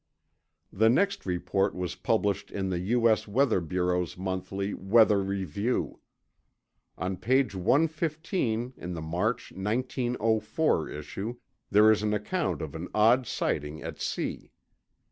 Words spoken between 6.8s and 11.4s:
On page 115 in the March 1904 issue,